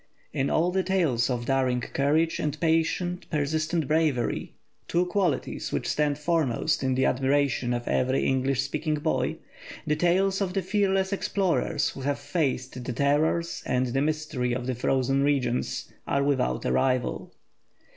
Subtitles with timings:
[0.33, 4.55] In all the tales of daring courage and patient, persistent bravery,
[4.87, 9.35] two qualities which stand foremost in the admiration of every English speaking boy,
[9.85, 14.65] the tales of the fearless explorers who have faced the terrors and the mystery of
[14.65, 17.35] the frozen regions are without a rival.